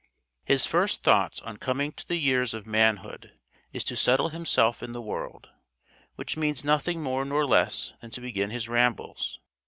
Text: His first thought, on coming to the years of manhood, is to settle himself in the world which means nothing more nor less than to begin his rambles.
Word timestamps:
His 0.43 0.65
first 0.65 1.03
thought, 1.03 1.39
on 1.43 1.57
coming 1.57 1.91
to 1.91 2.07
the 2.07 2.15
years 2.15 2.55
of 2.55 2.65
manhood, 2.65 3.33
is 3.71 3.83
to 3.83 3.95
settle 3.95 4.29
himself 4.29 4.81
in 4.81 4.93
the 4.93 4.99
world 4.99 5.49
which 6.15 6.35
means 6.35 6.63
nothing 6.63 7.03
more 7.03 7.23
nor 7.23 7.45
less 7.45 7.93
than 8.01 8.09
to 8.09 8.21
begin 8.21 8.49
his 8.49 8.67
rambles. 8.67 9.39